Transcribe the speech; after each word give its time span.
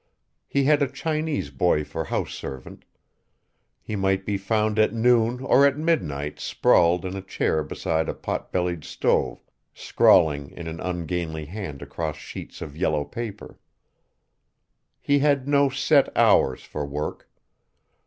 He 0.47 0.63
had 0.63 0.81
a 0.81 0.87
Chinese 0.87 1.51
boy 1.51 1.83
for 1.83 2.05
house 2.05 2.33
servant. 2.33 2.85
He 3.83 3.95
might 3.95 4.25
be 4.25 4.35
found 4.35 4.79
at 4.79 4.95
noon 4.95 5.41
or 5.41 5.63
at 5.63 5.77
midnight 5.77 6.39
sprawled 6.39 7.05
in 7.05 7.15
a 7.15 7.21
chair 7.21 7.61
beside 7.61 8.09
a 8.09 8.15
pot 8.15 8.51
bellied 8.51 8.83
stove, 8.83 9.43
scrawling 9.75 10.49
in 10.49 10.65
an 10.65 10.79
ungainly 10.79 11.45
hand 11.45 11.83
across 11.83 12.15
sheets 12.15 12.63
of 12.63 12.75
yellow 12.75 13.03
paper. 13.05 13.59
He 14.99 15.19
had 15.19 15.47
no 15.47 15.69
set 15.69 16.09
hours 16.17 16.63
for 16.63 16.83
work. 16.83 17.29